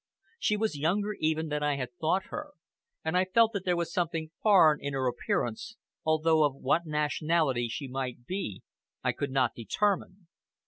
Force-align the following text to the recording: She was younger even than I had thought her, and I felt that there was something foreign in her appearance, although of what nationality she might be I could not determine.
She 0.39 0.57
was 0.57 0.75
younger 0.79 1.13
even 1.19 1.49
than 1.49 1.61
I 1.61 1.75
had 1.75 1.93
thought 1.99 2.25
her, 2.31 2.53
and 3.05 3.15
I 3.15 3.23
felt 3.25 3.53
that 3.53 3.65
there 3.65 3.77
was 3.77 3.93
something 3.93 4.31
foreign 4.41 4.79
in 4.81 4.93
her 4.93 5.05
appearance, 5.05 5.75
although 6.03 6.43
of 6.43 6.55
what 6.55 6.87
nationality 6.87 7.67
she 7.67 7.87
might 7.87 8.25
be 8.25 8.63
I 9.03 9.11
could 9.11 9.29
not 9.29 9.51
determine. 9.55 10.25